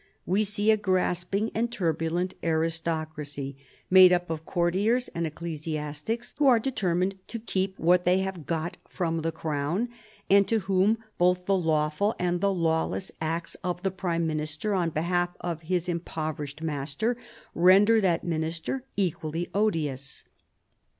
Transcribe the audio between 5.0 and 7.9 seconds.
and ecclesiastics, who are determined to keep